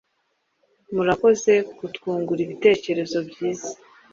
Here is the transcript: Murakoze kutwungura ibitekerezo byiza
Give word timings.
Murakoze 0.93 1.53
kutwungura 1.77 2.39
ibitekerezo 2.43 3.17
byiza 3.29 3.71